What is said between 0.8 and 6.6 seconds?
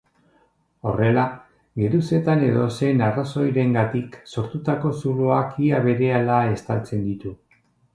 Horrela, geruzetan edozein arrazoirengatik sortutako zuloak ia berehala